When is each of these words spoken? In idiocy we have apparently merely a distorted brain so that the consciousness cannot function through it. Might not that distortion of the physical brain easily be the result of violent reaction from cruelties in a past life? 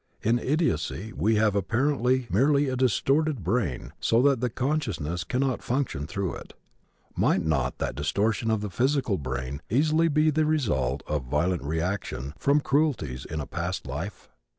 In 0.23 0.39
idiocy 0.39 1.13
we 1.15 1.35
have 1.35 1.55
apparently 1.55 2.25
merely 2.31 2.67
a 2.69 2.75
distorted 2.75 3.43
brain 3.43 3.93
so 3.99 4.19
that 4.23 4.41
the 4.41 4.49
consciousness 4.49 5.23
cannot 5.23 5.61
function 5.61 6.07
through 6.07 6.33
it. 6.37 6.53
Might 7.15 7.45
not 7.45 7.77
that 7.77 7.93
distortion 7.93 8.49
of 8.49 8.61
the 8.61 8.71
physical 8.71 9.19
brain 9.19 9.61
easily 9.69 10.07
be 10.07 10.31
the 10.31 10.47
result 10.47 11.03
of 11.05 11.25
violent 11.25 11.61
reaction 11.61 12.33
from 12.39 12.61
cruelties 12.61 13.25
in 13.25 13.39
a 13.39 13.45
past 13.45 13.85
life? 13.85 14.27